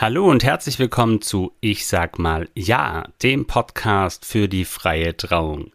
[0.00, 5.72] Hallo und herzlich willkommen zu Ich sag mal Ja, dem Podcast für die freie Trauung.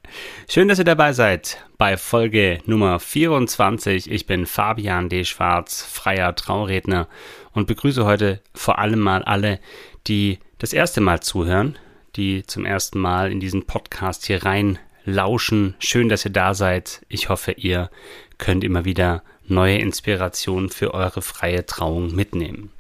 [0.48, 4.10] Schön, dass ihr dabei seid bei Folge Nummer 24.
[4.10, 5.26] Ich bin Fabian D.
[5.26, 7.10] Schwarz, freier Trauredner
[7.52, 9.60] und begrüße heute vor allem mal alle,
[10.08, 11.78] die das erste Mal zuhören,
[12.16, 15.76] die zum ersten Mal in diesen Podcast hier rein lauschen.
[15.80, 17.02] Schön, dass ihr da seid.
[17.10, 17.90] Ich hoffe, ihr
[18.38, 22.72] könnt immer wieder neue Inspirationen für eure freie Trauung mitnehmen.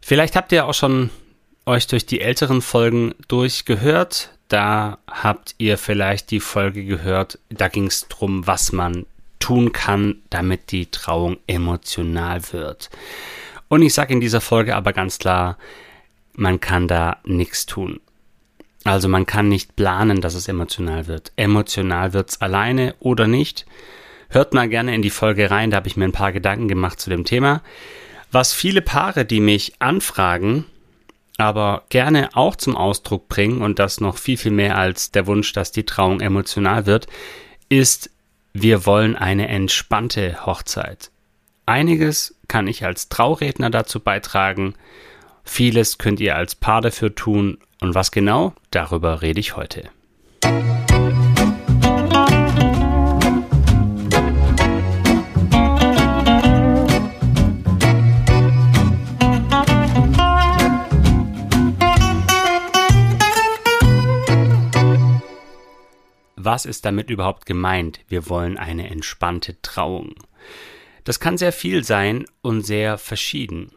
[0.00, 1.10] Vielleicht habt ihr auch schon
[1.66, 4.30] euch durch die älteren Folgen durchgehört.
[4.48, 7.38] Da habt ihr vielleicht die Folge gehört.
[7.50, 9.04] Da ging es darum, was man
[9.38, 12.90] tun kann, damit die Trauung emotional wird.
[13.68, 15.58] Und ich sage in dieser Folge aber ganz klar,
[16.32, 18.00] man kann da nichts tun.
[18.84, 21.32] Also man kann nicht planen, dass es emotional wird.
[21.36, 23.66] Emotional wird es alleine oder nicht.
[24.30, 27.00] Hört mal gerne in die Folge rein, da habe ich mir ein paar Gedanken gemacht
[27.00, 27.62] zu dem Thema.
[28.30, 30.66] Was viele Paare, die mich anfragen,
[31.38, 35.52] aber gerne auch zum Ausdruck bringen und das noch viel, viel mehr als der Wunsch,
[35.52, 37.06] dass die Trauung emotional wird,
[37.68, 38.10] ist,
[38.52, 41.10] wir wollen eine entspannte Hochzeit.
[41.64, 44.74] Einiges kann ich als Trauredner dazu beitragen,
[45.44, 49.90] vieles könnt ihr als Paar dafür tun und was genau, darüber rede ich heute.
[66.58, 68.00] Was ist damit überhaupt gemeint?
[68.08, 70.16] Wir wollen eine entspannte Trauung.
[71.04, 73.70] Das kann sehr viel sein und sehr verschieden.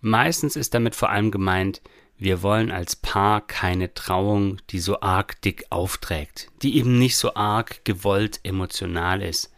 [0.00, 1.80] Meistens ist damit vor allem gemeint,
[2.18, 7.36] wir wollen als Paar keine Trauung, die so arg dick aufträgt, die eben nicht so
[7.36, 9.54] arg gewollt emotional ist.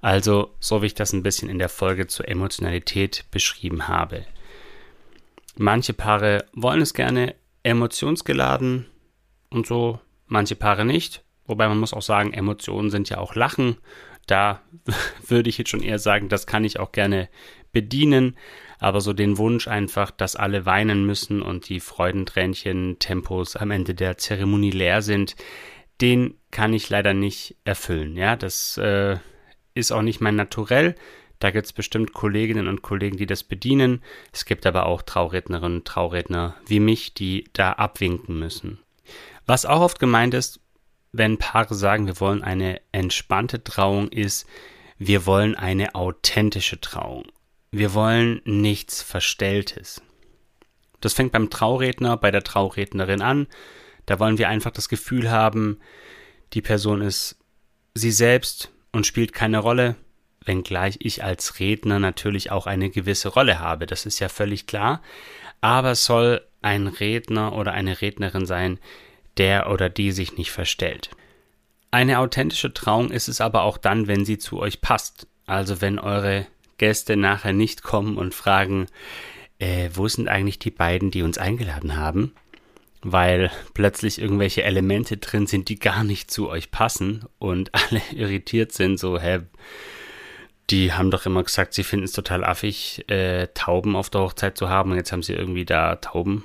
[0.00, 4.24] Also, so wie ich das ein bisschen in der Folge zur Emotionalität beschrieben habe.
[5.56, 8.86] Manche Paare wollen es gerne emotionsgeladen
[9.48, 11.24] und so, manche Paare nicht.
[11.50, 13.76] Wobei man muss auch sagen, Emotionen sind ja auch Lachen.
[14.28, 14.62] Da
[15.26, 17.28] würde ich jetzt schon eher sagen, das kann ich auch gerne
[17.72, 18.36] bedienen.
[18.78, 23.96] Aber so den Wunsch einfach, dass alle weinen müssen und die Freudentränchen, Tempos am Ende
[23.96, 25.34] der Zeremonie leer sind,
[26.00, 28.16] den kann ich leider nicht erfüllen.
[28.16, 29.16] Ja, das äh,
[29.74, 30.94] ist auch nicht mein Naturell.
[31.40, 34.02] Da gibt es bestimmt Kolleginnen und Kollegen, die das bedienen.
[34.32, 38.78] Es gibt aber auch Traurednerinnen und Trauredner wie mich, die da abwinken müssen.
[39.46, 40.60] Was auch oft gemeint ist,
[41.12, 44.46] wenn Paare sagen, wir wollen eine entspannte Trauung, ist,
[44.98, 47.24] wir wollen eine authentische Trauung.
[47.72, 50.02] Wir wollen nichts Verstelltes.
[51.00, 53.46] Das fängt beim Trauredner, bei der Traurednerin an.
[54.06, 55.80] Da wollen wir einfach das Gefühl haben,
[56.52, 57.38] die Person ist
[57.94, 59.96] sie selbst und spielt keine Rolle,
[60.44, 63.86] wenngleich ich als Redner natürlich auch eine gewisse Rolle habe.
[63.86, 65.00] Das ist ja völlig klar.
[65.60, 68.78] Aber soll ein Redner oder eine Rednerin sein,
[69.40, 71.10] der oder die sich nicht verstellt.
[71.90, 75.26] Eine authentische Trauung ist es aber auch dann, wenn sie zu euch passt.
[75.46, 76.46] Also wenn eure
[76.76, 78.86] Gäste nachher nicht kommen und fragen,
[79.58, 82.34] äh, wo sind eigentlich die beiden, die uns eingeladen haben?
[83.02, 88.72] Weil plötzlich irgendwelche Elemente drin sind, die gar nicht zu euch passen und alle irritiert
[88.72, 89.40] sind, so, hä,
[90.68, 94.58] die haben doch immer gesagt, sie finden es total affig, äh, Tauben auf der Hochzeit
[94.58, 96.44] zu haben und jetzt haben sie irgendwie da Tauben.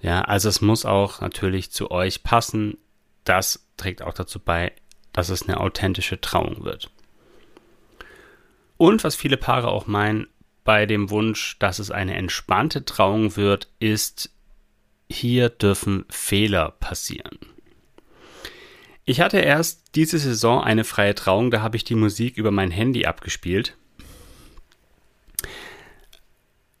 [0.00, 2.78] Ja, also es muss auch natürlich zu euch passen.
[3.24, 4.72] Das trägt auch dazu bei,
[5.12, 6.90] dass es eine authentische Trauung wird.
[8.76, 10.28] Und was viele Paare auch meinen
[10.64, 14.30] bei dem Wunsch, dass es eine entspannte Trauung wird, ist,
[15.10, 17.38] hier dürfen Fehler passieren.
[19.04, 22.70] Ich hatte erst diese Saison eine freie Trauung, da habe ich die Musik über mein
[22.70, 23.76] Handy abgespielt.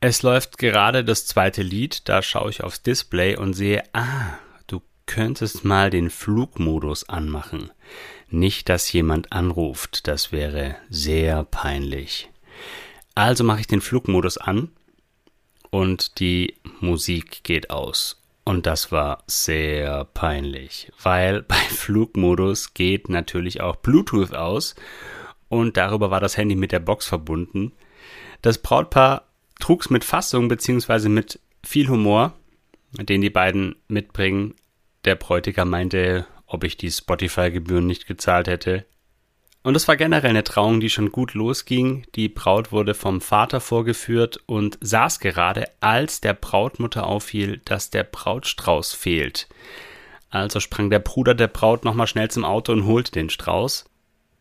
[0.00, 4.38] Es läuft gerade das zweite Lied, da schaue ich aufs Display und sehe, ah,
[4.68, 7.72] du könntest mal den Flugmodus anmachen.
[8.30, 12.30] Nicht, dass jemand anruft, das wäre sehr peinlich.
[13.16, 14.70] Also mache ich den Flugmodus an
[15.70, 18.22] und die Musik geht aus.
[18.44, 24.76] Und das war sehr peinlich, weil bei Flugmodus geht natürlich auch Bluetooth aus
[25.48, 27.72] und darüber war das Handy mit der Box verbunden.
[28.42, 29.27] Das Brautpaar
[29.58, 32.34] trug's mit Fassung beziehungsweise mit viel Humor,
[32.92, 34.54] den die beiden mitbringen.
[35.04, 38.84] Der Bräutigam meinte, ob ich die Spotify-Gebühren nicht gezahlt hätte.
[39.62, 42.06] Und es war generell eine Trauung, die schon gut losging.
[42.14, 48.04] Die Braut wurde vom Vater vorgeführt und saß gerade, als der Brautmutter auffiel, dass der
[48.04, 49.48] Brautstrauß fehlt.
[50.30, 53.84] Also sprang der Bruder der Braut nochmal schnell zum Auto und holte den Strauß.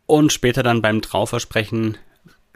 [0.06, 1.98] Und später dann beim Trauversprechen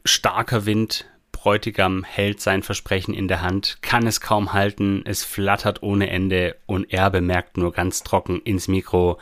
[0.06, 1.06] starker Wind
[1.42, 6.56] Bräutigam hält sein Versprechen in der Hand, kann es kaum halten, es flattert ohne Ende
[6.68, 9.18] und er bemerkt nur ganz trocken ins Mikro,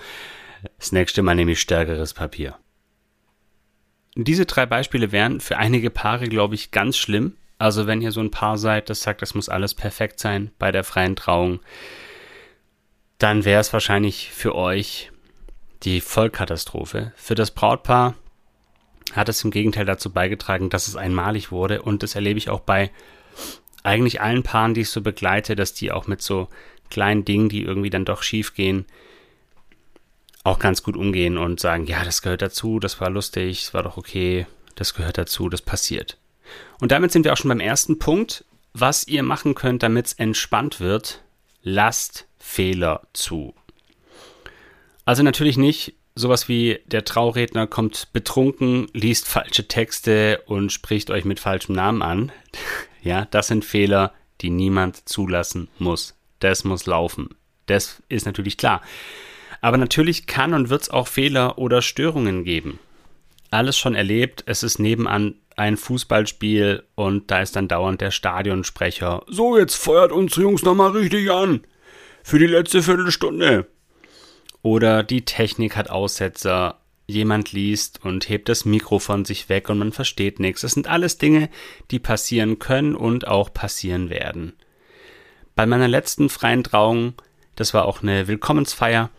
[0.77, 2.57] das nächste Mal nehme ich stärkeres Papier.
[4.16, 7.38] Diese drei Beispiele wären für einige Paare, glaube ich, ganz schlimm.
[7.57, 10.74] Also wenn ihr so ein Paar seid, das sagt, das muss alles perfekt sein bei
[10.74, 11.62] der freien Trauung,
[13.18, 15.10] dann wäre es wahrscheinlich für euch
[15.83, 17.13] die Vollkatastrophe.
[17.16, 18.16] Für das Brautpaar
[19.14, 21.82] hat es im Gegenteil dazu beigetragen, dass es einmalig wurde.
[21.82, 22.92] Und das erlebe ich auch bei
[23.84, 26.50] eigentlich allen Paaren, die ich so begleite, dass die auch mit so
[26.90, 28.86] kleinen Dingen, die irgendwie dann doch schief gehen,
[30.44, 33.84] auch ganz gut umgehen und sagen, ja, das gehört dazu, das war lustig, es war
[33.84, 36.18] doch okay, das gehört dazu, das passiert.
[36.80, 38.46] Und damit sind wir auch schon beim ersten Punkt.
[38.74, 41.24] Was ihr machen könnt, damit es entspannt wird,
[41.62, 43.54] lasst Fehler zu.
[45.06, 51.25] Also natürlich nicht sowas wie der Trauredner kommt betrunken, liest falsche Texte und spricht euch
[51.25, 52.31] mit falschem Namen an.
[53.01, 54.12] Ja, das sind Fehler,
[54.42, 56.18] die niemand zulassen muss.
[56.39, 57.30] Das muss laufen.
[57.66, 58.81] Das ist natürlich klar.
[59.62, 62.77] Aber natürlich kann und wird es auch Fehler oder Störungen geben.
[63.51, 69.24] Alles schon erlebt, es ist nebenan ein Fußballspiel und da ist dann dauernd der Stadionsprecher.
[69.27, 71.62] So, jetzt feuert uns Jungs nochmal richtig an.
[72.24, 73.68] Für die letzte Viertelstunde.
[74.62, 79.80] Oder die Technik hat Aussetzer, jemand liest und hebt das Mikro von sich weg und
[79.80, 80.62] man versteht nichts.
[80.62, 81.50] Das sind alles Dinge,
[81.92, 84.54] die passieren können und auch passieren werden.
[85.56, 87.14] Bei meiner letzten freien Trauung,
[87.56, 89.10] das war auch eine Willkommensfeier,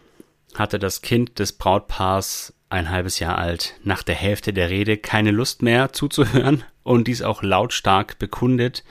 [0.54, 5.32] hatte das Kind des Brautpaars, ein halbes Jahr alt, nach der Hälfte der Rede keine
[5.32, 8.84] Lust mehr zuzuhören und dies auch lautstark bekundet.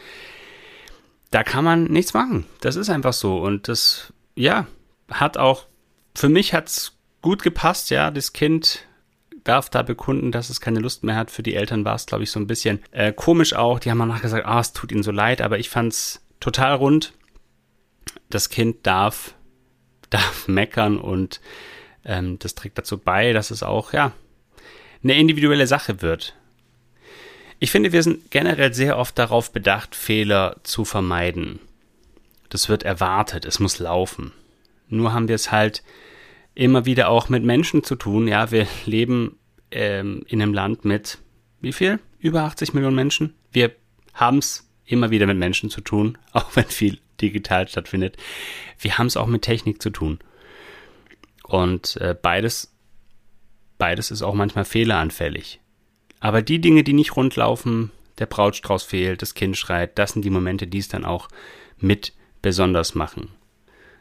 [1.31, 2.45] Da kann man nichts machen.
[2.59, 3.37] Das ist einfach so.
[3.37, 4.67] Und das, ja,
[5.09, 5.68] hat auch
[6.15, 8.11] für mich hat es gut gepasst, ja.
[8.11, 8.85] Das Kind
[9.43, 11.31] darf da bekunden, dass es keine Lust mehr hat.
[11.31, 13.79] Für die Eltern war es, glaube ich, so ein bisschen äh, komisch auch.
[13.79, 16.75] Die haben danach gesagt, ah, es tut ihnen so leid, aber ich fand es total
[16.75, 17.13] rund.
[18.29, 19.35] Das Kind darf,
[20.09, 21.41] darf meckern und
[22.05, 24.11] ähm, das trägt dazu bei, dass es auch, ja,
[25.03, 26.35] eine individuelle Sache wird.
[27.59, 31.59] Ich finde, wir sind generell sehr oft darauf bedacht, Fehler zu vermeiden.
[32.49, 34.31] Das wird erwartet, es muss laufen.
[34.89, 35.83] Nur haben wir es halt
[36.55, 38.27] immer wieder auch mit Menschen zu tun.
[38.27, 39.37] Ja, wir leben
[39.71, 41.19] ähm, in einem Land mit
[41.61, 41.99] wie viel?
[42.19, 43.33] Über 80 Millionen Menschen.
[43.51, 43.71] Wir
[44.13, 48.17] haben es immer wieder mit Menschen zu tun, auch wenn viel digital stattfindet.
[48.79, 50.19] Wir haben es auch mit Technik zu tun.
[51.43, 52.73] Und äh, beides,
[53.77, 55.59] beides ist auch manchmal fehleranfällig.
[56.19, 60.29] Aber die Dinge, die nicht rundlaufen, der Brautstrauß fehlt, das Kind schreit, das sind die
[60.29, 61.29] Momente, die es dann auch
[61.77, 63.29] mit besonders machen.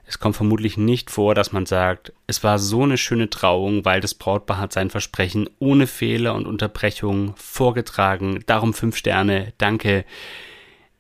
[0.08, 4.00] Es kommt vermutlich nicht vor, dass man sagt, es war so eine schöne Trauung, weil
[4.00, 8.42] das Brautpaar hat sein Versprechen ohne Fehler und Unterbrechung vorgetragen.
[8.46, 10.06] Darum fünf Sterne, danke.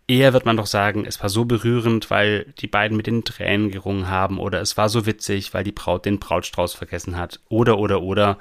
[0.06, 3.70] Eher wird man doch sagen, es war so berührend, weil die beiden mit den Tränen
[3.70, 7.78] gerungen haben oder es war so witzig, weil die Braut den Brautstrauß vergessen hat oder
[7.78, 8.36] oder oder.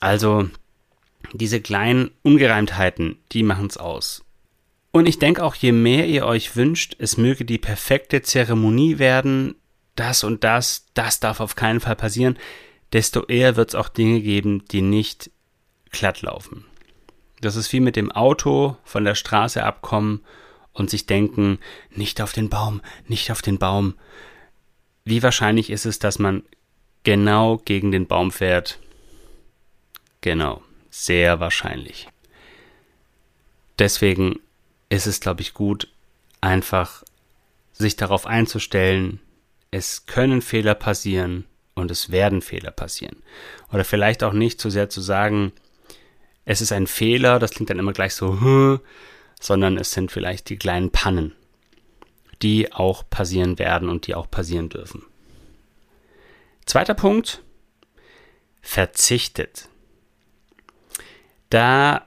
[0.00, 0.48] Also
[1.34, 4.24] diese kleinen Ungereimtheiten, die machen's aus.
[4.92, 9.56] Und ich denke auch, je mehr ihr euch wünscht, es möge die perfekte Zeremonie werden,
[9.96, 12.38] das und das, das darf auf keinen Fall passieren,
[12.92, 15.30] desto eher wird es auch Dinge geben, die nicht
[15.90, 16.66] glatt laufen.
[17.40, 20.20] Das ist wie mit dem Auto von der Straße abkommen
[20.74, 21.58] und sich denken,
[21.90, 23.94] nicht auf den Baum, nicht auf den Baum.
[25.04, 26.42] Wie wahrscheinlich ist es, dass man
[27.02, 28.78] genau gegen den Baum fährt?
[30.20, 32.08] Genau, sehr wahrscheinlich.
[33.78, 34.38] Deswegen
[34.92, 35.88] ist es, glaube ich, gut,
[36.42, 37.02] einfach
[37.72, 39.20] sich darauf einzustellen,
[39.70, 43.22] es können Fehler passieren und es werden Fehler passieren.
[43.72, 45.52] Oder vielleicht auch nicht zu sehr zu sagen,
[46.44, 48.80] es ist ein Fehler, das klingt dann immer gleich so,
[49.40, 51.32] sondern es sind vielleicht die kleinen Pannen,
[52.42, 55.04] die auch passieren werden und die auch passieren dürfen.
[56.66, 57.42] Zweiter Punkt,
[58.60, 59.70] verzichtet.
[61.48, 62.06] Da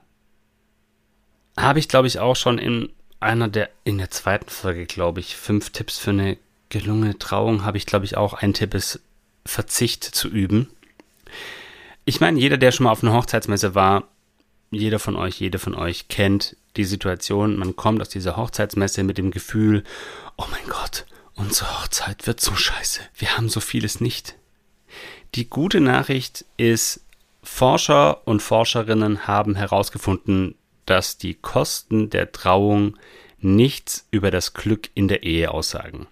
[1.58, 5.36] habe ich, glaube ich, auch schon in einer der, in der zweiten Folge, glaube ich,
[5.36, 6.38] fünf Tipps für eine
[6.70, 9.00] gelungene Trauung, habe ich, glaube ich, auch ein Tipp ist,
[9.46, 10.70] Verzicht zu üben.
[12.04, 14.08] Ich meine, jeder, der schon mal auf einer Hochzeitsmesse war,
[14.72, 19.18] jeder von euch, jede von euch kennt die Situation, man kommt aus dieser Hochzeitsmesse mit
[19.18, 19.84] dem Gefühl,
[20.38, 24.36] oh mein Gott, unsere Hochzeit wird so scheiße, wir haben so vieles nicht.
[25.36, 27.02] Die gute Nachricht ist,
[27.44, 30.56] Forscher und Forscherinnen haben herausgefunden,
[30.86, 32.98] dass die Kosten der Trauung
[33.40, 36.08] nichts über das Glück in der Ehe aussagen.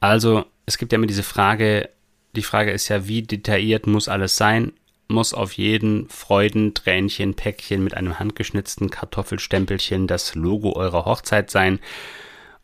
[0.00, 1.88] Also, es gibt ja immer diese Frage,
[2.36, 4.72] die Frage ist ja, wie detailliert muss alles sein?
[5.08, 11.78] muss auf jeden Freudentränchen, Päckchen mit einem handgeschnitzten Kartoffelstempelchen das Logo eurer Hochzeit sein?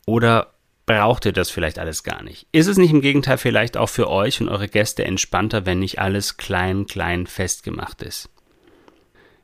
[0.06, 0.54] Oder
[0.86, 2.46] braucht ihr das vielleicht alles gar nicht?
[2.52, 5.98] Ist es nicht im Gegenteil vielleicht auch für euch und eure Gäste entspannter, wenn nicht
[5.98, 8.28] alles klein, klein festgemacht ist?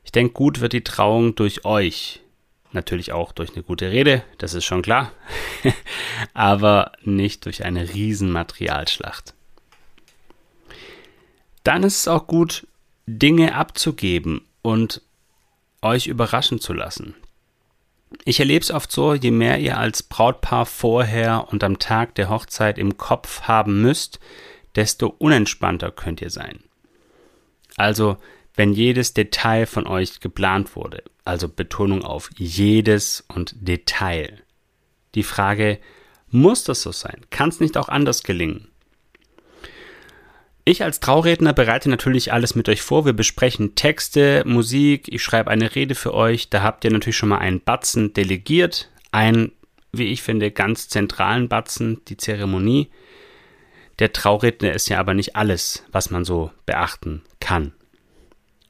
[0.07, 2.21] Ich denke, gut wird die Trauung durch euch.
[2.71, 5.11] Natürlich auch durch eine gute Rede, das ist schon klar.
[6.33, 9.33] Aber nicht durch eine Riesenmaterialschlacht.
[11.65, 12.67] Dann ist es auch gut,
[13.05, 15.01] Dinge abzugeben und
[15.81, 17.13] euch überraschen zu lassen.
[18.23, 22.29] Ich erlebe es oft so, je mehr ihr als Brautpaar vorher und am Tag der
[22.29, 24.21] Hochzeit im Kopf haben müsst,
[24.77, 26.61] desto unentspannter könnt ihr sein.
[27.75, 28.15] Also,
[28.57, 34.41] wenn jedes Detail von euch geplant wurde, also Betonung auf jedes und Detail.
[35.15, 35.79] Die Frage,
[36.29, 37.21] muss das so sein?
[37.29, 38.67] Kann es nicht auch anders gelingen?
[40.65, 43.05] Ich als Trauredner bereite natürlich alles mit euch vor.
[43.05, 46.49] Wir besprechen Texte, Musik, ich schreibe eine Rede für euch.
[46.49, 48.89] Da habt ihr natürlich schon mal einen Batzen delegiert.
[49.11, 49.53] Einen,
[49.93, 52.89] wie ich finde, ganz zentralen Batzen, die Zeremonie.
[53.99, 57.71] Der Trauredner ist ja aber nicht alles, was man so beachten kann.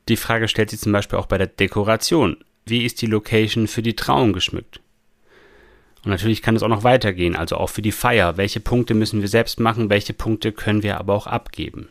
[0.07, 2.37] Die Frage stellt sich zum Beispiel auch bei der Dekoration.
[2.65, 4.81] Wie ist die Location für die Trauung geschmückt?
[6.03, 8.37] Und natürlich kann es auch noch weitergehen, also auch für die Feier.
[8.37, 11.89] Welche Punkte müssen wir selbst machen, welche Punkte können wir aber auch abgeben?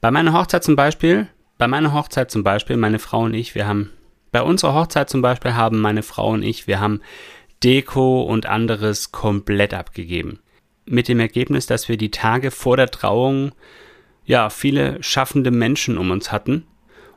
[0.00, 3.66] Bei meiner Hochzeit zum Beispiel, bei meiner Hochzeit zum Beispiel, meine Frau und ich, wir
[3.66, 3.90] haben,
[4.30, 7.02] bei unserer Hochzeit zum Beispiel haben meine Frau und ich, wir haben
[7.62, 10.40] Deko und anderes komplett abgegeben.
[10.86, 13.52] Mit dem Ergebnis, dass wir die Tage vor der Trauung
[14.24, 16.66] ja viele schaffende Menschen um uns hatten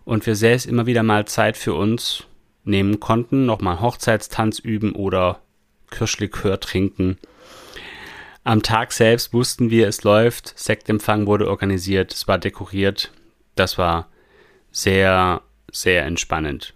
[0.03, 2.23] und wir selbst immer wieder mal Zeit für uns
[2.63, 5.39] nehmen konnten, nochmal Hochzeitstanz üben oder
[5.91, 7.17] Kirschlikör trinken.
[8.43, 13.11] Am Tag selbst wussten wir, es läuft, Sektempfang wurde organisiert, es war dekoriert.
[13.55, 14.09] Das war
[14.71, 16.73] sehr, sehr entspannend.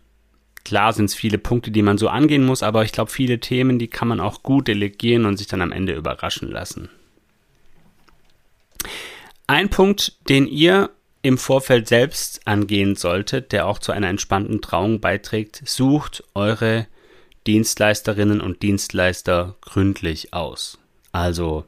[0.63, 3.79] Klar sind es viele Punkte, die man so angehen muss, aber ich glaube, viele Themen,
[3.79, 6.89] die kann man auch gut delegieren und sich dann am Ende überraschen lassen.
[9.49, 10.91] Ein Punkt, den ihr
[11.23, 16.85] im Vorfeld selbst angehen solltet, der auch zu einer entspannten Trauung beiträgt, sucht eure
[17.47, 20.77] Dienstleisterinnen und Dienstleister gründlich aus.
[21.13, 21.65] Also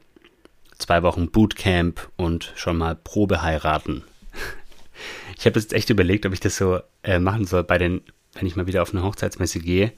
[0.78, 4.04] zwei Wochen Bootcamp und schon mal Probe heiraten.
[5.36, 8.02] Ich habe jetzt echt überlegt, ob ich das so äh, machen soll bei den,
[8.34, 9.92] wenn ich mal wieder auf eine Hochzeitsmesse gehe.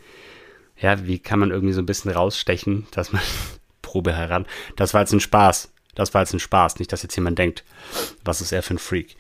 [0.81, 3.21] Ja, wie kann man irgendwie so ein bisschen rausstechen, dass man
[3.83, 4.47] Probe heiraten.
[4.77, 5.74] Das war jetzt ein Spaß.
[5.95, 7.65] Das war jetzt ein Spaß, nicht, dass jetzt jemand denkt,
[8.25, 9.17] was ist er für ein Freak.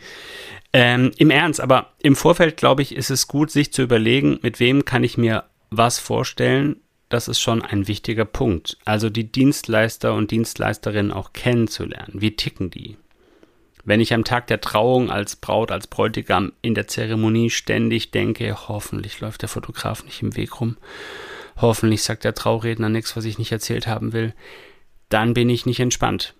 [0.73, 4.59] Ähm, Im Ernst, aber im Vorfeld, glaube ich, ist es gut, sich zu überlegen, mit
[4.61, 6.77] wem kann ich mir was vorstellen.
[7.09, 8.79] Das ist schon ein wichtiger Punkt.
[8.85, 12.15] Also die Dienstleister und Dienstleisterinnen auch kennenzulernen.
[12.15, 12.97] Wie ticken die?
[13.85, 18.69] Wenn ich am Tag der Trauung als Braut, als Bräutigam in der Zeremonie ständig denke,
[18.69, 20.79] hoffentlich läuft der Fotograf nicht im Weg rum,
[21.57, 24.35] hoffentlich sagt der Trauredner nichts, was ich nicht erzählt haben will,
[25.11, 26.35] dann bin ich nicht entspannt.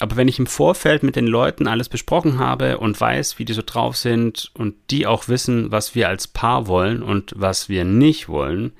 [0.00, 3.52] Aber wenn ich im Vorfeld mit den Leuten alles besprochen habe und weiß, wie die
[3.52, 7.84] so drauf sind und die auch wissen, was wir als Paar wollen und was wir
[7.84, 8.72] nicht wollen,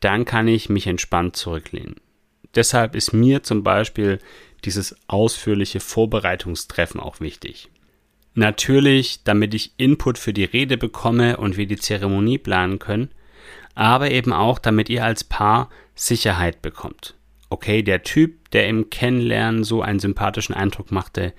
[0.00, 1.96] dann kann ich mich entspannt zurücklehnen.
[2.54, 4.20] Deshalb ist mir zum Beispiel
[4.64, 7.68] dieses ausführliche Vorbereitungstreffen auch wichtig.
[8.32, 13.10] Natürlich, damit ich Input für die Rede bekomme und wir die Zeremonie planen können,
[13.74, 17.14] aber eben auch, damit ihr als Paar Sicherheit bekommt
[17.54, 21.32] okay, der Typ, der im Kennenlernen so einen sympathischen Eindruck machte,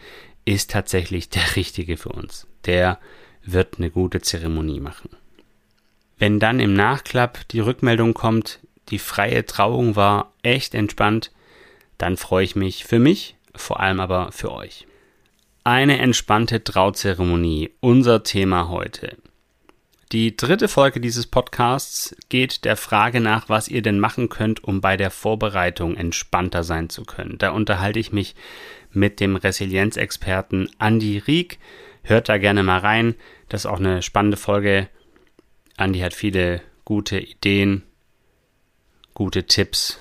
[0.45, 2.48] ist tatsächlich der Richtige für uns.
[2.63, 3.00] Der
[3.43, 5.10] wird eine gute Zeremonie machen.
[6.17, 11.34] Wenn dann im Nachklapp die Rückmeldung kommt, die freie Trauung war echt entspannt,
[11.98, 14.88] dann freue ich mich für mich, vor allem aber für euch.
[15.65, 19.17] Eine entspannte Trauzeremonie, unser Thema heute.
[20.12, 24.79] Die dritte Folge dieses Podcasts geht der Frage nach, was ihr denn machen könnt, um
[24.79, 27.39] bei der Vorbereitung entspannter sein zu können.
[27.39, 28.35] Da unterhalte ich mich
[28.91, 31.57] mit dem Resilienzexperten Andy Rieck.
[32.03, 33.15] Hört da gerne mal rein.
[33.50, 34.89] Das ist auch eine spannende Folge.
[35.75, 37.81] Andy hat viele gute Ideen,
[39.15, 40.00] gute Tipps,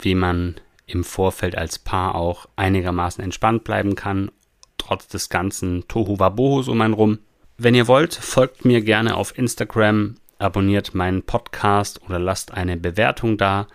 [0.00, 4.32] wie man im Vorfeld als Paar auch einigermaßen entspannt bleiben kann,
[4.78, 7.20] trotz des ganzen Tohu Wabohus um einen rum.
[7.58, 13.38] Wenn ihr wollt, folgt mir gerne auf Instagram, abonniert meinen Podcast oder lasst eine Bewertung
[13.38, 13.66] da.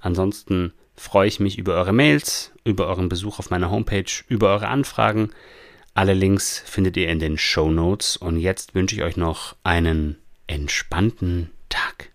[0.00, 4.66] Ansonsten freue ich mich über eure Mails, über euren Besuch auf meiner Homepage, über eure
[4.66, 5.30] Anfragen.
[5.94, 8.16] Alle Links findet ihr in den Show Notes.
[8.16, 10.18] Und jetzt wünsche ich euch noch einen
[10.48, 12.10] entspannten Tag.